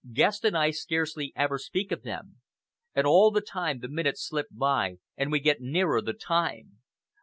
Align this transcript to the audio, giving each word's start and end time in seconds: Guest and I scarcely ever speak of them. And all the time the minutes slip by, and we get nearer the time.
Guest 0.11 0.43
and 0.45 0.57
I 0.57 0.71
scarcely 0.71 1.31
ever 1.35 1.59
speak 1.59 1.91
of 1.91 2.01
them. 2.01 2.37
And 2.95 3.05
all 3.05 3.29
the 3.29 3.39
time 3.39 3.81
the 3.81 3.87
minutes 3.87 4.25
slip 4.27 4.47
by, 4.49 4.97
and 5.15 5.31
we 5.31 5.39
get 5.39 5.61
nearer 5.61 6.01
the 6.01 6.13
time. 6.13 6.79